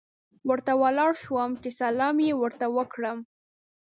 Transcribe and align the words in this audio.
ورته 0.49 0.73
ولاړ 0.81 1.11
شوم 1.23 1.51
چې 1.61 1.69
سلام 1.79 2.15
یې 2.27 2.33
ورته 2.41 2.65
وکړم. 2.75 3.17